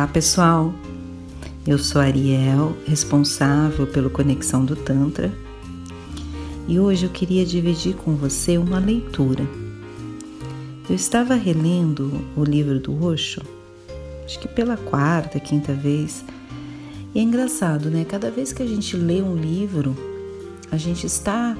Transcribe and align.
Olá 0.00 0.08
pessoal, 0.08 0.72
eu 1.66 1.78
sou 1.78 2.00
Ariel, 2.00 2.74
responsável 2.86 3.86
pelo 3.86 4.08
Conexão 4.08 4.64
do 4.64 4.74
Tantra, 4.74 5.30
e 6.66 6.80
hoje 6.80 7.04
eu 7.04 7.10
queria 7.10 7.44
dividir 7.44 7.94
com 7.96 8.16
você 8.16 8.56
uma 8.56 8.78
leitura. 8.78 9.46
Eu 10.88 10.96
estava 10.96 11.34
relendo 11.34 12.10
o 12.34 12.42
livro 12.42 12.80
do 12.80 13.04
Osho, 13.04 13.42
acho 14.24 14.40
que 14.40 14.48
pela 14.48 14.78
quarta, 14.78 15.38
quinta 15.38 15.74
vez, 15.74 16.24
e 17.14 17.18
é 17.18 17.22
engraçado, 17.22 17.90
né? 17.90 18.06
Cada 18.08 18.30
vez 18.30 18.54
que 18.54 18.62
a 18.62 18.66
gente 18.66 18.96
lê 18.96 19.20
um 19.20 19.36
livro, 19.36 19.94
a 20.72 20.78
gente 20.78 21.04
está 21.04 21.54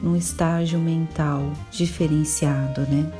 num 0.00 0.14
estágio 0.14 0.78
mental 0.78 1.52
diferenciado, 1.72 2.82
né? 2.82 3.12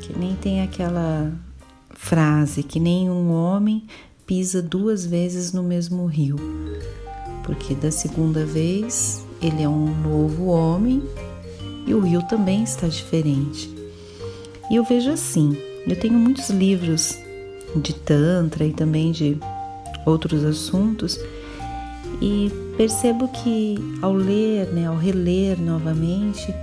Que 0.00 0.18
nem 0.18 0.34
tem 0.36 0.62
aquela 0.62 1.30
frase 1.96 2.62
que 2.62 2.78
nenhum 2.78 3.32
homem 3.32 3.84
pisa 4.26 4.62
duas 4.62 5.04
vezes 5.06 5.52
no 5.52 5.62
mesmo 5.62 6.06
rio, 6.06 6.36
porque 7.44 7.74
da 7.74 7.90
segunda 7.90 8.44
vez 8.44 9.24
ele 9.40 9.62
é 9.62 9.68
um 9.68 9.86
novo 10.02 10.46
homem 10.46 11.02
e 11.86 11.94
o 11.94 12.00
rio 12.00 12.22
também 12.28 12.62
está 12.62 12.86
diferente. 12.88 13.74
E 14.70 14.76
eu 14.76 14.84
vejo 14.84 15.10
assim, 15.10 15.56
eu 15.86 15.96
tenho 15.96 16.14
muitos 16.14 16.50
livros 16.50 17.16
de 17.76 17.94
tantra 17.94 18.64
e 18.64 18.72
também 18.72 19.12
de 19.12 19.38
outros 20.04 20.44
assuntos 20.44 21.18
e 22.20 22.50
percebo 22.76 23.28
que 23.28 23.76
ao 24.02 24.12
ler, 24.12 24.66
né, 24.68 24.86
ao 24.86 24.96
reler 24.96 25.60
novamente, 25.60 26.54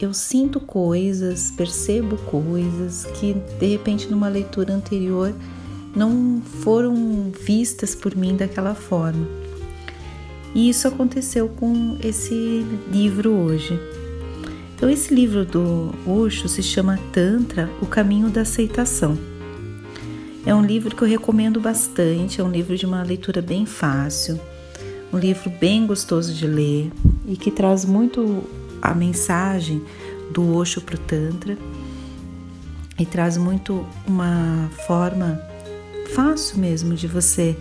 eu 0.00 0.14
sinto 0.14 0.60
coisas, 0.60 1.50
percebo 1.50 2.16
coisas 2.16 3.04
que 3.18 3.34
de 3.58 3.66
repente 3.66 4.08
numa 4.08 4.28
leitura 4.28 4.72
anterior 4.72 5.34
não 5.94 6.40
foram 6.62 7.32
vistas 7.40 7.94
por 7.94 8.14
mim 8.14 8.36
daquela 8.36 8.74
forma. 8.74 9.26
E 10.54 10.68
isso 10.68 10.88
aconteceu 10.88 11.48
com 11.48 11.98
esse 12.02 12.64
livro 12.90 13.30
hoje. 13.30 13.78
Então, 14.74 14.88
esse 14.88 15.12
livro 15.12 15.44
do 15.44 15.92
Osho 16.06 16.48
se 16.48 16.62
chama 16.62 16.98
Tantra, 17.12 17.68
O 17.82 17.86
Caminho 17.86 18.30
da 18.30 18.42
Aceitação. 18.42 19.18
É 20.46 20.54
um 20.54 20.64
livro 20.64 20.94
que 20.94 21.02
eu 21.02 21.08
recomendo 21.08 21.60
bastante, 21.60 22.40
é 22.40 22.44
um 22.44 22.50
livro 22.50 22.76
de 22.76 22.86
uma 22.86 23.02
leitura 23.02 23.42
bem 23.42 23.66
fácil, 23.66 24.40
um 25.12 25.18
livro 25.18 25.50
bem 25.50 25.86
gostoso 25.86 26.32
de 26.32 26.46
ler 26.46 26.92
e 27.26 27.36
que 27.36 27.50
traz 27.50 27.84
muito 27.84 28.44
a 28.80 28.94
mensagem 28.94 29.82
do 30.30 30.54
Osho 30.56 30.80
para 30.80 30.96
o 30.96 30.98
Tantra 30.98 31.56
e 32.98 33.06
traz 33.06 33.36
muito 33.36 33.84
uma 34.06 34.68
forma 34.86 35.40
fácil 36.14 36.58
mesmo 36.58 36.94
de 36.94 37.06
você 37.06 37.56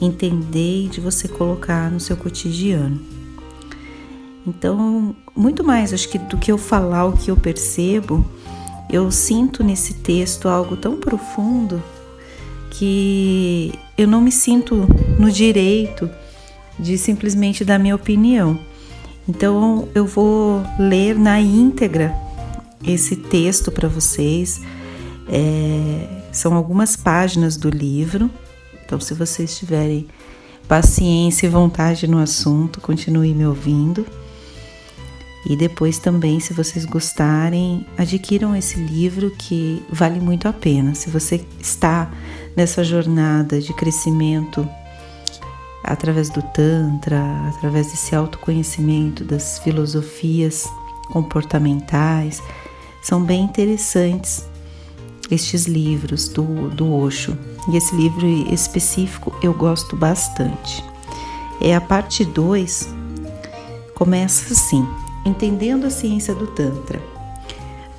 entender 0.00 0.86
e 0.86 0.88
de 0.88 1.00
você 1.00 1.28
colocar 1.28 1.90
no 1.90 2.00
seu 2.00 2.16
cotidiano. 2.16 3.00
Então, 4.46 5.14
muito 5.36 5.62
mais 5.62 5.92
acho 5.92 6.08
que 6.08 6.18
do 6.18 6.38
que 6.38 6.50
eu 6.50 6.58
falar 6.58 7.04
o 7.04 7.12
que 7.12 7.30
eu 7.30 7.36
percebo, 7.36 8.24
eu 8.90 9.10
sinto 9.10 9.62
nesse 9.62 9.94
texto 9.94 10.48
algo 10.48 10.76
tão 10.76 10.96
profundo 10.96 11.82
que 12.70 13.72
eu 13.98 14.08
não 14.08 14.20
me 14.20 14.32
sinto 14.32 14.86
no 15.18 15.30
direito 15.30 16.08
de 16.78 16.96
simplesmente 16.96 17.64
dar 17.64 17.78
minha 17.78 17.94
opinião. 17.94 18.58
Então 19.30 19.88
eu 19.94 20.06
vou 20.06 20.60
ler 20.76 21.16
na 21.16 21.40
íntegra 21.40 22.12
esse 22.84 23.14
texto 23.14 23.70
para 23.70 23.86
vocês. 23.86 24.60
É, 25.28 26.22
são 26.32 26.54
algumas 26.54 26.96
páginas 26.96 27.56
do 27.56 27.70
livro. 27.70 28.28
Então, 28.84 28.98
se 28.98 29.14
vocês 29.14 29.56
tiverem 29.56 30.08
paciência 30.66 31.46
e 31.46 31.48
vontade 31.48 32.08
no 32.08 32.18
assunto, 32.18 32.80
continue 32.80 33.32
me 33.32 33.46
ouvindo. 33.46 34.04
E 35.48 35.54
depois 35.54 36.00
também, 36.00 36.40
se 36.40 36.52
vocês 36.52 36.84
gostarem, 36.84 37.86
adquiram 37.96 38.54
esse 38.56 38.80
livro 38.80 39.30
que 39.30 39.80
vale 39.92 40.18
muito 40.18 40.48
a 40.48 40.52
pena. 40.52 40.92
Se 40.96 41.08
você 41.08 41.40
está 41.60 42.10
nessa 42.56 42.82
jornada 42.82 43.60
de 43.60 43.72
crescimento 43.74 44.68
através 45.82 46.30
do 46.30 46.42
Tantra, 46.42 47.22
através 47.48 47.88
desse 47.88 48.14
autoconhecimento 48.14 49.24
das 49.24 49.58
filosofias 49.58 50.68
comportamentais. 51.10 52.42
São 53.02 53.22
bem 53.22 53.44
interessantes 53.44 54.44
estes 55.30 55.66
livros 55.66 56.28
do, 56.28 56.68
do 56.70 56.92
Osho. 56.92 57.36
E 57.70 57.76
esse 57.76 57.94
livro 57.94 58.26
específico 58.52 59.32
eu 59.42 59.54
gosto 59.54 59.96
bastante. 59.96 60.84
É 61.60 61.74
a 61.74 61.80
parte 61.80 62.24
2, 62.24 62.88
começa 63.94 64.52
assim: 64.52 64.86
Entendendo 65.24 65.86
a 65.86 65.90
ciência 65.90 66.34
do 66.34 66.46
Tantra. 66.48 67.00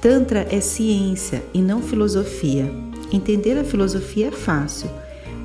Tantra 0.01 0.47
é 0.49 0.59
ciência 0.59 1.43
e 1.53 1.61
não 1.61 1.81
filosofia. 1.81 2.73
Entender 3.11 3.57
a 3.59 3.63
filosofia 3.63 4.29
é 4.29 4.31
fácil 4.31 4.89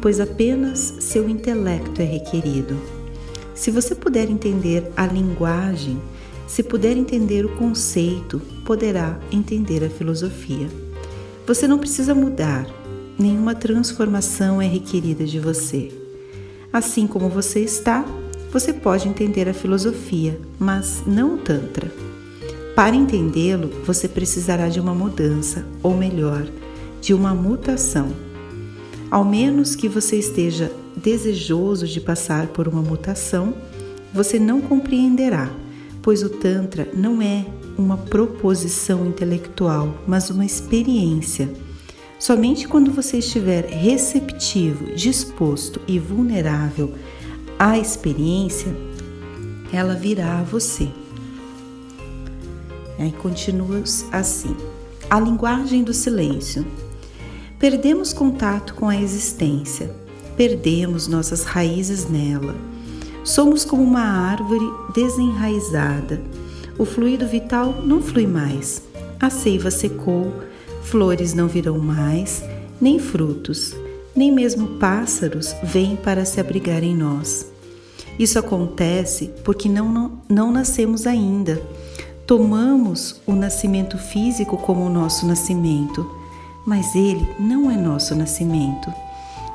pois 0.01 0.21
apenas 0.21 0.95
seu 1.01 1.29
intelecto 1.29 2.01
é 2.01 2.05
requerido. 2.05 2.77
Se 3.55 3.71
você 3.71 3.95
puder 3.95 4.31
entender 4.31 4.91
a 4.97 5.07
linguagem, 5.07 6.01
se 6.47 6.63
puder 6.63 6.97
entender 6.97 7.45
o 7.45 7.57
conceito, 7.57 8.41
poderá 8.65 9.19
entender 9.33 9.85
a 9.85 9.91
filosofia. 9.91 10.69
Você 11.47 11.67
não 11.67 11.79
precisa 11.79 12.15
mudar, 12.15 12.67
nenhuma 13.19 13.55
transformação 13.55 14.61
é 14.61 14.67
requerida 14.67 15.25
de 15.25 15.41
você. 15.41 15.91
Assim 16.73 17.07
como 17.07 17.29
você 17.29 17.61
está, 17.61 18.05
você 18.53 18.73
pode 18.73 19.09
entender 19.09 19.49
a 19.49 19.55
filosofia, 19.55 20.39
mas 20.59 21.03
não 21.07 21.35
o 21.35 21.39
Tantra. 21.39 21.91
Para 22.75 22.95
entendê-lo, 22.95 23.71
você 23.85 24.07
precisará 24.07 24.69
de 24.69 24.79
uma 24.79 24.95
mudança, 24.95 25.65
ou 25.83 25.97
melhor, 25.97 26.47
de 27.01 27.15
uma 27.15 27.35
mutação. 27.35 28.26
Ao 29.11 29.25
menos 29.25 29.77
que 29.77 29.89
você 29.89 30.17
esteja 30.17 30.73
desejoso 30.97 31.87
de 31.87 32.01
passar 32.01 32.49
por 32.49 32.67
uma 32.67 32.83
mutação, 32.83 33.55
você 34.13 34.39
não 34.39 34.61
compreenderá, 34.61 35.51
pois 36.03 36.23
o 36.23 36.29
Tantra 36.29 36.89
não 36.95 37.23
é 37.23 37.47
uma 37.79 37.97
proposição 37.97 39.07
intelectual, 39.07 39.95
mas 40.07 40.31
uma 40.31 40.45
experiência. 40.45 41.49
Somente 42.19 42.67
quando 42.67 42.91
você 42.91 43.19
estiver 43.19 43.67
receptivo, 43.67 44.95
disposto 44.95 45.81
e 45.87 45.99
vulnerável 45.99 46.95
à 47.59 47.79
experiência, 47.79 48.75
ela 49.73 49.95
virá 49.95 50.41
a 50.41 50.43
você. 50.43 50.89
Aí 52.99 53.13
continua 53.13 53.83
assim: 54.11 54.57
a 55.11 55.21
linguagem 55.21 55.85
do 55.85 55.93
silêncio. 55.93 56.67
Perdemos 57.59 58.13
contato 58.13 58.75
com 58.75 58.87
a 58.87 59.01
existência, 59.01 59.91
perdemos 60.37 61.09
nossas 61.09 61.43
raízes 61.43 62.07
nela. 62.07 62.55
Somos 63.25 63.65
como 63.65 63.83
uma 63.83 64.03
árvore 64.03 64.67
desenraizada. 64.95 66.21
O 66.79 66.85
fluido 66.85 67.27
vital 67.27 67.83
não 67.83 68.03
flui 68.03 68.27
mais. 68.27 68.83
A 69.19 69.31
seiva 69.31 69.71
secou, 69.71 70.35
flores 70.83 71.33
não 71.33 71.49
virão 71.49 71.79
mais, 71.79 72.45
nem 72.79 72.99
frutos, 72.99 73.75
nem 74.15 74.31
mesmo 74.31 74.79
pássaros 74.79 75.57
vêm 75.63 75.97
para 75.97 76.27
se 76.27 76.39
abrigar 76.39 76.83
em 76.83 76.95
nós. 76.95 77.51
Isso 78.19 78.39
acontece 78.39 79.33
porque 79.43 79.67
não, 79.67 79.91
não, 79.91 80.13
não 80.29 80.53
nascemos 80.53 81.07
ainda. 81.07 81.63
Tomamos 82.27 83.23
o 83.27 83.33
nascimento 83.33 83.97
físico 83.97 84.59
como 84.59 84.85
o 84.85 84.91
nosso 84.91 85.27
nascimento 85.27 86.26
mas 86.67 86.97
ele 86.97 87.33
não 87.39 87.71
é 87.71 87.77
nosso 87.77 88.15
nascimento. 88.15 88.93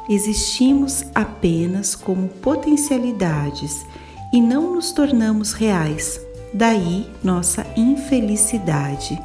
Existimos 0.10 1.06
apenas 1.14 1.94
como 1.94 2.30
potencialidades 2.30 3.86
e 4.32 4.42
não 4.42 4.74
nos 4.74 4.94
tornamos 4.94 5.52
reais, 5.52 6.20
daí 6.54 7.06
nossa 7.22 7.68
infelicidade. 7.76 9.22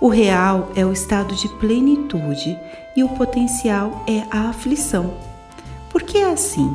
O 0.00 0.08
real 0.08 0.70
é 0.76 0.86
o 0.86 0.92
estado 0.92 1.34
de 1.34 1.48
plenitude 1.58 2.56
e 2.96 3.02
o 3.04 3.08
potencial 3.10 4.04
é 4.06 4.24
a 4.30 4.48
aflição. 4.48 5.14
Por 5.90 6.02
que 6.02 6.18
é 6.18 6.32
assim? 6.32 6.72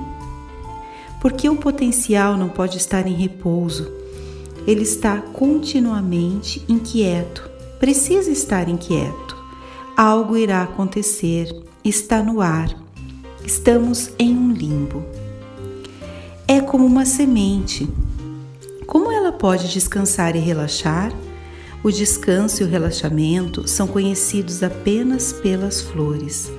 Porque 1.19 1.49
o 1.49 1.55
potencial 1.55 2.37
não 2.37 2.49
pode 2.49 2.77
estar 2.77 3.07
em 3.07 3.15
repouso. 3.15 3.91
Ele 4.67 4.83
está 4.83 5.17
continuamente 5.17 6.63
inquieto, 6.69 7.49
precisa 7.79 8.29
estar 8.29 8.69
inquieto 8.69 9.34
algo 9.95 10.35
irá 10.35 10.63
acontecer, 10.63 11.55
está 11.83 12.21
no 12.21 12.41
ar, 12.41 12.69
estamos 13.45 14.11
em 14.19 14.35
um 14.35 14.51
limbo. 14.51 15.05
É 16.47 16.59
como 16.59 16.85
uma 16.85 17.05
semente. 17.05 17.87
Como 18.85 19.11
ela 19.11 19.31
pode 19.31 19.71
descansar 19.71 20.35
e 20.35 20.39
relaxar? 20.39 21.13
O 21.81 21.91
descanso 21.91 22.61
e 22.61 22.65
o 22.65 22.69
relaxamento 22.69 23.67
são 23.67 23.87
conhecidos 23.87 24.61
apenas 24.63 25.31
pelas 25.31 25.81
flores. 25.81 26.51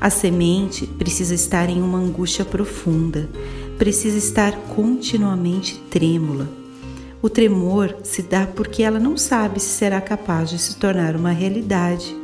A 0.00 0.08
semente 0.08 0.86
precisa 0.86 1.34
estar 1.34 1.68
em 1.68 1.82
uma 1.82 1.98
angústia 1.98 2.44
profunda, 2.44 3.28
precisa 3.76 4.18
estar 4.18 4.52
continuamente 4.74 5.80
trêmula. 5.90 6.48
O 7.20 7.28
tremor 7.28 7.96
se 8.02 8.22
dá 8.22 8.46
porque 8.46 8.82
ela 8.82 9.00
não 9.00 9.16
sabe 9.16 9.58
se 9.58 9.68
será 9.68 10.00
capaz 10.00 10.50
de 10.50 10.58
se 10.58 10.76
tornar 10.76 11.16
uma 11.16 11.30
realidade, 11.32 12.14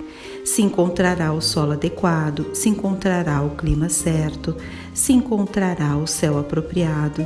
se 0.51 0.63
encontrará 0.63 1.33
o 1.33 1.41
solo 1.41 1.73
adequado, 1.75 2.51
se 2.53 2.69
encontrará 2.69 3.41
o 3.41 3.51
clima 3.51 3.89
certo, 3.89 4.57
se 4.93 5.13
encontrará 5.13 5.97
o 5.97 6.09
céu 6.09 6.41
apropriado. 6.41 7.25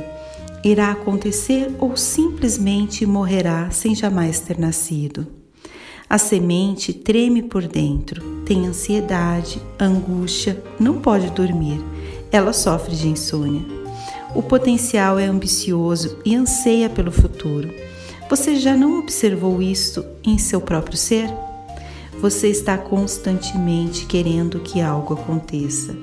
Irá 0.63 0.91
acontecer 0.91 1.73
ou 1.79 1.97
simplesmente 1.97 3.03
morrerá 3.03 3.71
sem 3.71 3.95
jamais 3.95 4.39
ter 4.39 4.59
nascido. 4.59 5.25
A 6.07 6.19
semente 6.19 6.93
treme 6.93 7.41
por 7.41 7.67
dentro, 7.67 8.21
tem 8.45 8.67
ansiedade, 8.67 9.59
angústia, 9.79 10.63
não 10.79 11.01
pode 11.01 11.31
dormir. 11.31 11.83
Ela 12.31 12.53
sofre 12.53 12.95
de 12.95 13.07
insônia. 13.07 13.65
O 14.35 14.43
potencial 14.43 15.17
é 15.17 15.25
ambicioso 15.25 16.19
e 16.23 16.35
anseia 16.35 16.91
pelo 16.91 17.11
futuro. 17.11 17.73
Você 18.29 18.55
já 18.57 18.77
não 18.77 18.99
observou 18.99 19.63
isso 19.63 20.05
em 20.23 20.37
seu 20.37 20.61
próprio 20.61 20.95
ser? 20.95 21.27
Você 22.25 22.47
está 22.47 22.75
constantemente 22.75 24.07
querendo 24.07 24.59
que 24.59 24.81
algo 24.81 25.13
aconteça 25.13 25.95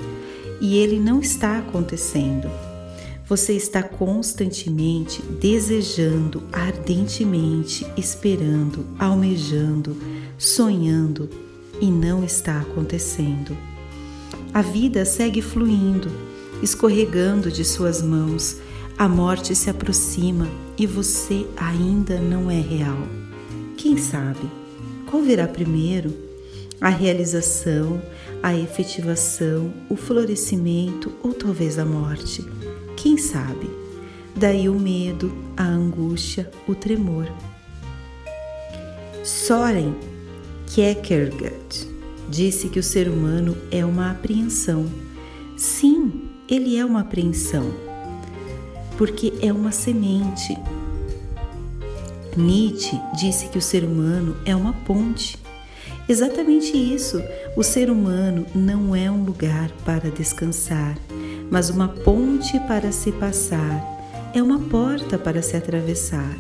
e 0.61 0.77
ele 0.77 1.01
não 1.01 1.19
está 1.19 1.59
acontecendo. 1.59 2.49
Você 3.29 3.55
está 3.55 3.83
constantemente 3.83 5.21
desejando, 5.21 6.45
ardentemente, 6.53 7.85
esperando, 7.97 8.87
almejando, 9.01 9.97
sonhando 10.39 11.29
e 11.81 11.87
não 11.91 12.23
está 12.23 12.61
acontecendo. 12.61 13.59
A 14.55 14.63
vida 14.63 15.05
segue 15.05 15.43
fluindo, 15.43 16.09
escorregando 16.63 17.51
de 17.51 17.65
suas 17.65 18.01
mãos. 18.01 18.59
A 18.97 19.09
morte 19.09 19.57
se 19.57 19.69
aproxima 19.69 20.47
e 20.79 20.87
você 20.87 21.49
ainda 21.57 22.21
não 22.21 22.49
é 22.49 22.61
real. 22.61 23.09
Quem 23.77 23.99
sabe? 23.99 24.62
Qual 25.13 25.23
virá 25.23 25.47
primeiro? 25.47 26.11
A 26.81 26.89
realização, 26.89 28.01
a 28.43 28.57
efetivação, 28.57 29.71
o 29.91 29.95
florescimento 29.95 31.13
ou 31.23 31.35
talvez 31.35 31.79
a 31.79 31.85
morte? 31.85 32.43
Quem 32.97 33.19
sabe? 33.19 33.69
Daí 34.35 34.71
o 34.71 34.75
medo, 34.75 35.31
a 35.55 35.65
angústia, 35.65 36.51
o 36.67 36.75
tremor. 36.75 37.31
Soren 39.23 39.95
Kierkegaard 40.69 41.87
disse 42.31 42.71
que 42.71 42.79
o 42.79 42.83
ser 42.83 43.07
humano 43.07 43.55
é 43.71 43.85
uma 43.85 44.13
apreensão. 44.13 44.87
Sim, 45.59 46.23
ele 46.49 46.79
é 46.79 46.87
uma 46.87 47.01
apreensão, 47.01 47.71
porque 48.97 49.35
é 49.43 49.53
uma 49.53 49.73
semente. 49.73 50.57
Nietzsche 52.37 52.99
disse 53.15 53.49
que 53.49 53.59
o 53.59 53.63
ser 53.63 53.85
humano 53.85 54.37
é 54.45 54.55
uma 54.55 54.73
ponte. 54.73 55.39
Exatamente 56.09 56.77
isso. 56.77 57.23
O 57.57 57.63
ser 57.63 57.91
humano 57.91 58.47
não 58.55 58.95
é 58.95 59.11
um 59.11 59.25
lugar 59.25 59.71
para 59.85 60.11
descansar, 60.11 60.97
mas 61.51 61.71
uma 61.71 61.89
ponte 61.89 62.59
para 62.61 62.91
se 62.91 63.13
passar, 63.13 63.83
é 64.35 64.43
uma 64.43 64.59
porta 64.59 65.19
para 65.19 65.43
se 65.43 65.57
atravessar. 65.57 66.37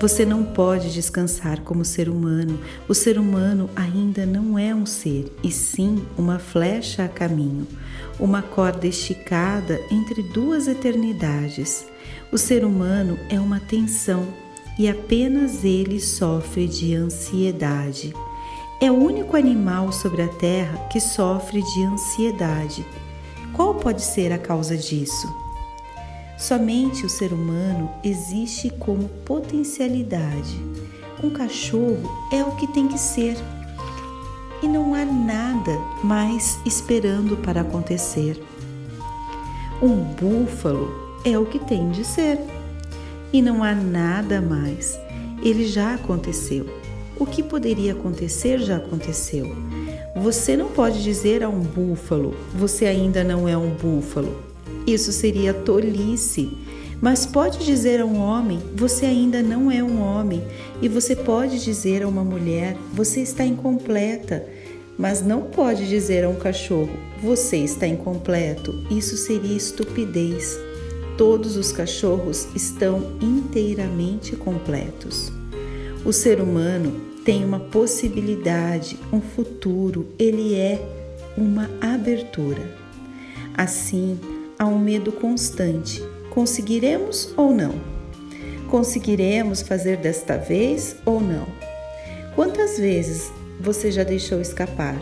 Você 0.00 0.24
não 0.24 0.42
pode 0.42 0.92
descansar 0.92 1.60
como 1.60 1.84
ser 1.84 2.08
humano. 2.08 2.58
O 2.88 2.94
ser 2.94 3.18
humano 3.18 3.70
ainda 3.76 4.26
não 4.26 4.58
é 4.58 4.74
um 4.74 4.84
ser, 4.84 5.32
e 5.44 5.50
sim 5.52 6.04
uma 6.18 6.40
flecha 6.40 7.04
a 7.04 7.08
caminho, 7.08 7.68
uma 8.18 8.42
corda 8.42 8.86
esticada 8.86 9.80
entre 9.92 10.22
duas 10.22 10.66
eternidades. 10.66 11.86
O 12.32 12.38
ser 12.38 12.64
humano 12.64 13.16
é 13.28 13.38
uma 13.38 13.60
tensão 13.60 14.26
e 14.78 14.88
apenas 14.88 15.64
ele 15.64 16.00
sofre 16.00 16.66
de 16.66 16.94
ansiedade. 16.94 18.12
É 18.80 18.90
o 18.90 18.94
único 18.94 19.36
animal 19.36 19.92
sobre 19.92 20.22
a 20.22 20.28
terra 20.28 20.78
que 20.90 21.00
sofre 21.00 21.62
de 21.62 21.84
ansiedade 21.84 22.84
qual 23.52 23.74
pode 23.74 24.00
ser 24.00 24.32
a 24.32 24.38
causa 24.38 24.76
disso? 24.76 25.28
Somente 26.38 27.04
o 27.04 27.08
ser 27.08 27.32
humano 27.32 27.90
existe 28.02 28.70
como 28.70 29.08
potencialidade. 29.08 30.58
Um 31.22 31.30
cachorro 31.30 32.10
é 32.32 32.42
o 32.42 32.56
que 32.56 32.66
tem 32.66 32.88
que 32.88 32.98
ser 32.98 33.36
e 34.62 34.66
não 34.66 34.94
há 34.94 35.04
nada 35.04 35.78
mais 36.02 36.58
esperando 36.64 37.36
para 37.36 37.60
acontecer. 37.60 38.42
Um 39.82 39.96
búfalo 39.96 40.90
é 41.24 41.38
o 41.38 41.44
que 41.44 41.58
tem 41.58 41.90
de 41.90 42.04
ser 42.04 42.38
e 43.32 43.40
não 43.40 43.64
há 43.64 43.74
nada 43.74 44.40
mais. 44.40 44.98
Ele 45.42 45.66
já 45.66 45.94
aconteceu. 45.94 46.66
O 47.18 47.26
que 47.26 47.42
poderia 47.42 47.92
acontecer 47.92 48.58
já 48.58 48.76
aconteceu. 48.76 49.54
Você 50.16 50.56
não 50.56 50.68
pode 50.68 51.02
dizer 51.02 51.42
a 51.42 51.48
um 51.48 51.60
búfalo: 51.60 52.34
você 52.54 52.86
ainda 52.86 53.24
não 53.24 53.48
é 53.48 53.56
um 53.56 53.70
búfalo. 53.70 54.36
Isso 54.86 55.12
seria 55.12 55.54
tolice. 55.54 56.56
Mas 57.00 57.26
pode 57.26 57.64
dizer 57.64 58.00
a 58.00 58.06
um 58.06 58.18
homem: 58.18 58.60
você 58.74 59.06
ainda 59.06 59.42
não 59.42 59.70
é 59.70 59.82
um 59.82 60.00
homem. 60.00 60.42
E 60.80 60.88
você 60.88 61.16
pode 61.16 61.62
dizer 61.62 62.02
a 62.02 62.08
uma 62.08 62.24
mulher: 62.24 62.76
você 62.92 63.20
está 63.20 63.44
incompleta. 63.44 64.46
Mas 64.98 65.22
não 65.22 65.42
pode 65.42 65.88
dizer 65.88 66.24
a 66.24 66.28
um 66.28 66.36
cachorro: 66.36 66.90
você 67.22 67.58
está 67.58 67.86
incompleto. 67.86 68.72
Isso 68.90 69.16
seria 69.16 69.56
estupidez. 69.56 70.58
Todos 71.22 71.56
os 71.56 71.70
cachorros 71.70 72.48
estão 72.52 73.12
inteiramente 73.20 74.34
completos. 74.34 75.30
O 76.04 76.12
ser 76.12 76.40
humano 76.40 77.00
tem 77.24 77.44
uma 77.44 77.60
possibilidade, 77.60 78.98
um 79.12 79.20
futuro, 79.20 80.08
ele 80.18 80.56
é 80.56 80.84
uma 81.36 81.70
abertura. 81.80 82.68
Assim, 83.56 84.18
há 84.58 84.66
um 84.66 84.80
medo 84.80 85.12
constante: 85.12 86.02
conseguiremos 86.28 87.32
ou 87.36 87.54
não? 87.54 87.76
Conseguiremos 88.68 89.62
fazer 89.62 89.98
desta 89.98 90.36
vez 90.36 90.96
ou 91.06 91.20
não? 91.20 91.46
Quantas 92.34 92.78
vezes 92.78 93.30
você 93.60 93.92
já 93.92 94.02
deixou 94.02 94.40
escapar? 94.40 95.00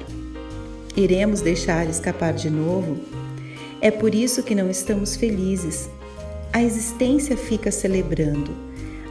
Iremos 0.95 1.41
deixar 1.41 1.89
escapar 1.89 2.35
de 2.35 2.51
novo? 2.51 2.99
É 3.81 3.91
por 3.91 4.15
isso 4.15 4.43
que 4.43 4.55
não 4.55 4.69
estamos 4.69 5.17
felizes. 5.17 5.89
A 6.53 6.61
existência 6.61 7.37
fica 7.37 7.71
celebrando. 7.71 8.51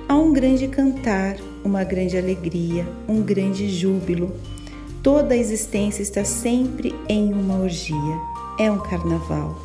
Há 0.10 0.18
um 0.18 0.34
grande 0.34 0.68
cantar, 0.68 1.38
uma 1.64 1.86
grande 1.86 2.18
alegria, 2.18 2.86
um 3.08 3.22
grande 3.22 3.70
júbilo. 3.70 4.36
Toda 5.02 5.34
a 5.34 5.38
existência 5.38 6.02
está 6.02 6.26
sempre 6.26 6.94
em 7.08 7.32
uma 7.32 7.60
orgia, 7.60 8.20
é 8.60 8.70
um 8.70 8.80
carnaval. 8.80 9.58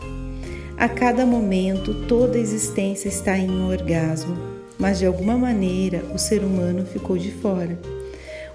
A 0.77 0.89
cada 0.89 1.27
momento, 1.27 2.07
toda 2.07 2.39
a 2.39 2.41
existência 2.41 3.09
está 3.09 3.37
em 3.37 3.51
um 3.51 3.69
orgasmo, 3.69 4.37
mas 4.79 5.01
de 5.01 5.07
alguma 5.07 5.37
maneira 5.37 6.05
o 6.15 6.19
ser 6.19 6.45
humano 6.45 6.87
ficou 6.87 7.19
de 7.19 7.33
fora. 7.33 7.77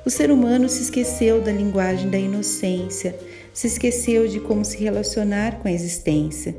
O 0.05 0.09
ser 0.09 0.31
humano 0.31 0.69
se 0.69 0.83
esqueceu 0.83 1.41
da 1.41 1.51
linguagem 1.51 2.09
da 2.09 2.17
inocência, 2.17 3.19
se 3.53 3.67
esqueceu 3.67 4.29
de 4.29 4.39
como 4.39 4.63
se 4.63 4.77
relacionar 4.77 5.59
com 5.59 5.67
a 5.67 5.71
existência, 5.73 6.55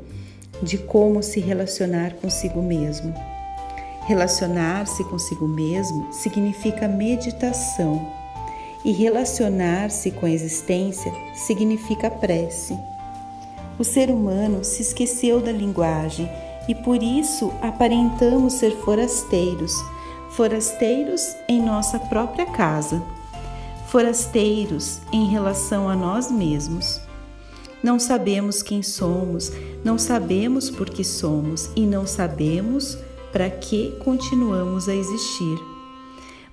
de 0.61 0.77
como 0.77 1.21
se 1.23 1.39
relacionar 1.39 2.13
consigo 2.15 2.61
mesmo. 2.61 3.13
Relacionar-se 4.05 5.03
consigo 5.05 5.47
mesmo 5.47 6.11
significa 6.11 6.87
meditação, 6.87 8.21
e 8.83 8.91
relacionar-se 8.91 10.11
com 10.11 10.25
a 10.25 10.31
existência 10.31 11.13
significa 11.33 12.09
prece. 12.09 12.77
O 13.77 13.83
ser 13.83 14.09
humano 14.09 14.63
se 14.63 14.81
esqueceu 14.81 15.39
da 15.39 15.51
linguagem 15.51 16.29
e 16.67 16.75
por 16.75 17.01
isso 17.01 17.51
aparentamos 17.61 18.53
ser 18.53 18.71
forasteiros, 18.77 19.73
forasteiros 20.31 21.35
em 21.47 21.61
nossa 21.61 21.99
própria 21.99 22.45
casa, 22.45 23.01
forasteiros 23.87 24.99
em 25.11 25.27
relação 25.27 25.89
a 25.89 25.95
nós 25.95 26.31
mesmos. 26.31 27.01
Não 27.83 27.97
sabemos 27.97 28.61
quem 28.61 28.83
somos, 28.83 29.51
não 29.83 29.97
sabemos 29.97 30.69
por 30.69 30.89
que 30.89 31.03
somos 31.03 31.69
e 31.75 31.85
não 31.85 32.05
sabemos 32.05 32.97
para 33.31 33.49
que 33.49 33.93
continuamos 34.03 34.87
a 34.87 34.95
existir. 34.95 35.57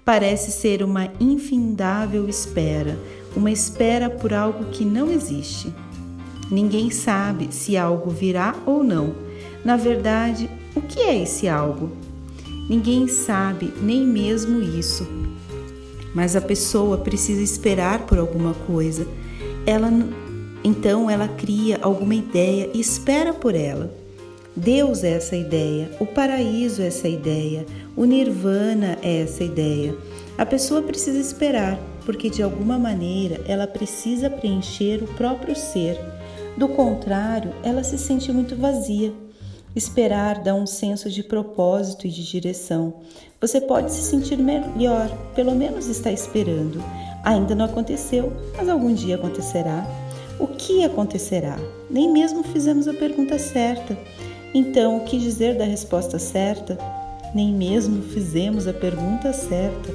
Parece 0.04 0.50
ser 0.50 0.82
uma 0.82 1.10
infindável 1.20 2.26
espera, 2.28 2.98
uma 3.36 3.50
espera 3.50 4.08
por 4.08 4.32
algo 4.32 4.66
que 4.70 4.84
não 4.84 5.10
existe. 5.10 5.72
Ninguém 6.50 6.90
sabe 6.90 7.48
se 7.50 7.76
algo 7.76 8.08
virá 8.08 8.54
ou 8.64 8.82
não. 8.82 9.14
Na 9.62 9.76
verdade, 9.76 10.48
o 10.74 10.80
que 10.80 11.00
é 11.00 11.22
esse 11.22 11.46
algo? 11.46 11.92
Ninguém 12.70 13.06
sabe 13.06 13.70
nem 13.82 14.06
mesmo 14.06 14.62
isso. 14.62 15.06
Mas 16.14 16.34
a 16.34 16.40
pessoa 16.40 16.96
precisa 16.96 17.42
esperar 17.42 18.06
por 18.06 18.18
alguma 18.18 18.54
coisa. 18.66 19.06
Ela 19.66 19.90
Então 20.64 21.08
ela 21.08 21.28
cria 21.28 21.78
alguma 21.82 22.14
ideia 22.14 22.70
e 22.74 22.80
espera 22.80 23.32
por 23.32 23.54
ela. 23.54 23.92
Deus 24.56 25.04
é 25.04 25.10
essa 25.10 25.36
ideia, 25.36 25.88
o 26.00 26.06
paraíso 26.06 26.82
é 26.82 26.88
essa 26.88 27.06
ideia, 27.06 27.64
o 27.96 28.04
nirvana 28.04 28.98
é 29.02 29.22
essa 29.22 29.44
ideia. 29.44 29.94
A 30.36 30.44
pessoa 30.44 30.82
precisa 30.82 31.18
esperar, 31.18 31.78
porque 32.04 32.28
de 32.28 32.42
alguma 32.42 32.76
maneira 32.76 33.40
ela 33.46 33.68
precisa 33.68 34.28
preencher 34.28 35.02
o 35.02 35.14
próprio 35.14 35.54
ser. 35.54 35.96
Do 36.56 36.68
contrário, 36.68 37.52
ela 37.62 37.84
se 37.84 37.96
sente 37.96 38.32
muito 38.32 38.56
vazia. 38.56 39.12
Esperar 39.76 40.42
dá 40.42 40.54
um 40.54 40.66
senso 40.66 41.08
de 41.08 41.22
propósito 41.22 42.08
e 42.08 42.10
de 42.10 42.24
direção. 42.24 42.94
Você 43.40 43.60
pode 43.60 43.92
se 43.92 44.02
sentir 44.02 44.38
melhor, 44.38 45.08
pelo 45.36 45.54
menos 45.54 45.86
está 45.86 46.10
esperando. 46.10 46.82
Ainda 47.22 47.54
não 47.54 47.66
aconteceu, 47.66 48.32
mas 48.56 48.68
algum 48.68 48.92
dia 48.92 49.14
acontecerá. 49.14 49.86
O 50.40 50.46
que 50.46 50.84
acontecerá? 50.84 51.58
Nem 51.90 52.12
mesmo 52.12 52.44
fizemos 52.44 52.86
a 52.86 52.94
pergunta 52.94 53.36
certa. 53.40 53.98
Então, 54.54 54.96
o 54.96 55.00
que 55.00 55.18
dizer 55.18 55.58
da 55.58 55.64
resposta 55.64 56.16
certa? 56.16 56.78
Nem 57.34 57.52
mesmo 57.52 58.02
fizemos 58.02 58.68
a 58.68 58.72
pergunta 58.72 59.32
certa. 59.32 59.92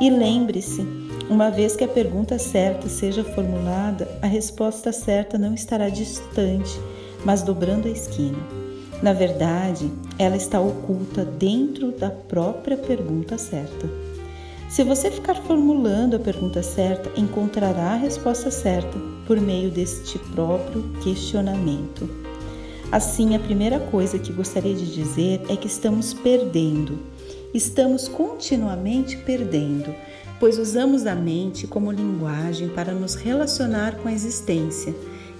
E 0.00 0.08
lembre-se, 0.08 0.86
uma 1.28 1.50
vez 1.50 1.74
que 1.74 1.82
a 1.82 1.88
pergunta 1.88 2.38
certa 2.38 2.88
seja 2.88 3.24
formulada, 3.24 4.08
a 4.22 4.28
resposta 4.28 4.92
certa 4.92 5.36
não 5.36 5.54
estará 5.54 5.88
distante, 5.88 6.80
mas 7.24 7.42
dobrando 7.42 7.88
a 7.88 7.90
esquina. 7.90 8.38
Na 9.02 9.12
verdade, 9.12 9.90
ela 10.20 10.36
está 10.36 10.60
oculta 10.60 11.24
dentro 11.24 11.90
da 11.90 12.10
própria 12.10 12.76
pergunta 12.76 13.36
certa. 13.36 13.90
Se 14.68 14.84
você 14.84 15.10
ficar 15.10 15.34
formulando 15.34 16.14
a 16.14 16.20
pergunta 16.20 16.62
certa, 16.62 17.10
encontrará 17.20 17.94
a 17.94 17.96
resposta 17.96 18.52
certa 18.52 19.19
por 19.30 19.40
meio 19.40 19.70
deste 19.70 20.18
próprio 20.18 20.82
questionamento. 21.04 22.10
Assim, 22.90 23.36
a 23.36 23.38
primeira 23.38 23.78
coisa 23.78 24.18
que 24.18 24.32
gostaria 24.32 24.74
de 24.74 24.92
dizer 24.92 25.40
é 25.48 25.54
que 25.54 25.68
estamos 25.68 26.12
perdendo. 26.12 26.98
Estamos 27.54 28.08
continuamente 28.08 29.16
perdendo, 29.18 29.94
pois 30.40 30.58
usamos 30.58 31.06
a 31.06 31.14
mente 31.14 31.68
como 31.68 31.92
linguagem 31.92 32.70
para 32.70 32.92
nos 32.92 33.14
relacionar 33.14 33.98
com 33.98 34.08
a 34.08 34.12
existência, 34.12 34.92